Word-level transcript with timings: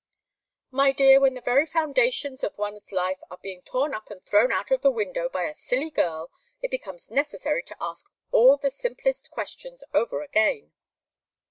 "My 0.71 0.91
dear, 0.91 1.19
when 1.19 1.35
the 1.35 1.41
very 1.41 1.67
foundations 1.67 2.43
of 2.43 2.57
one's 2.57 2.91
life 2.91 3.21
are 3.29 3.37
being 3.37 3.61
torn 3.61 3.93
up 3.93 4.09
and 4.09 4.19
thrown 4.19 4.51
out 4.51 4.71
of 4.71 4.81
the 4.81 4.89
window 4.89 5.29
by 5.29 5.43
a 5.43 5.53
silly 5.53 5.91
girl, 5.91 6.31
it 6.59 6.71
becomes 6.71 7.11
necessary 7.11 7.61
to 7.61 7.77
ask 7.79 8.07
all 8.31 8.57
the 8.57 8.71
simplest 8.71 9.29
questions 9.29 9.83
over 9.93 10.23
again." 10.23 10.71